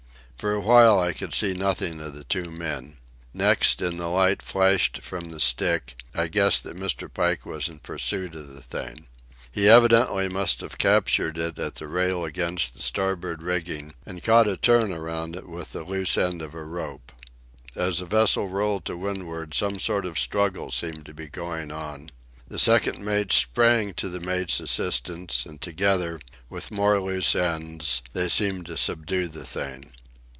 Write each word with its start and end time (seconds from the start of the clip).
For 0.37 0.57
a 0.57 0.63
time 0.63 0.97
I 0.97 1.13
could 1.13 1.35
see 1.35 1.53
nothing 1.53 2.01
of 2.01 2.15
the 2.15 2.23
two 2.23 2.49
men. 2.49 2.97
Next, 3.31 3.79
in 3.79 3.97
the 3.97 4.07
light 4.07 4.41
flashed 4.41 5.03
from 5.03 5.25
the 5.25 5.39
stick, 5.39 6.01
I 6.15 6.29
guessed 6.29 6.63
that 6.63 6.75
Mr. 6.75 7.13
Pike 7.13 7.45
was 7.45 7.69
in 7.69 7.77
pursuit 7.77 8.33
of 8.33 8.51
the 8.51 8.63
thing. 8.63 9.05
He 9.51 9.69
evidently 9.69 10.27
must 10.27 10.61
have 10.61 10.79
captured 10.79 11.37
it 11.37 11.59
at 11.59 11.75
the 11.75 11.87
rail 11.87 12.25
against 12.25 12.73
the 12.73 12.81
starboard 12.81 13.43
rigging 13.43 13.93
and 14.03 14.23
caught 14.23 14.47
a 14.47 14.57
turn 14.57 14.91
around 14.91 15.35
it 15.35 15.47
with 15.47 15.75
a 15.75 15.83
loose 15.83 16.17
end 16.17 16.41
of 16.41 16.55
rope. 16.55 17.11
As 17.75 17.99
the 17.99 18.07
vessel 18.07 18.49
rolled 18.49 18.85
to 18.85 18.97
windward 18.97 19.53
some 19.53 19.77
sort 19.77 20.07
of 20.07 20.15
a 20.15 20.19
struggle 20.19 20.71
seemed 20.71 21.05
to 21.05 21.13
be 21.13 21.29
going 21.29 21.71
on. 21.71 22.09
The 22.47 22.57
second 22.57 23.05
mate 23.05 23.31
sprang 23.31 23.93
to 23.93 24.09
the 24.09 24.19
mate's 24.19 24.59
assistance, 24.59 25.45
and, 25.45 25.61
together, 25.61 26.19
with 26.49 26.71
more 26.71 26.99
loose 26.99 27.35
ends, 27.35 28.01
they 28.13 28.27
seemed 28.27 28.65
to 28.65 28.75
subdue 28.75 29.27
the 29.27 29.45
thing. 29.45 29.91